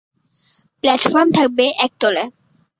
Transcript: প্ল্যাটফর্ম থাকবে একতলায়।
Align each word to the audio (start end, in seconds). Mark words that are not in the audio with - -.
প্ল্যাটফর্ম 0.83 1.27
থাকবে 1.37 1.65
একতলায়। 1.85 2.29